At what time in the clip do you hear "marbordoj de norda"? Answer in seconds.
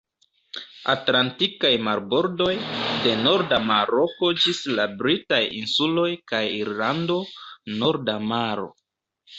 1.87-3.59